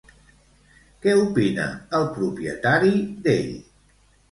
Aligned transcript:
Què 1.03 1.13
opina 1.25 1.67
el 1.99 2.09
propietari 2.17 3.05
d'ell? 3.29 3.57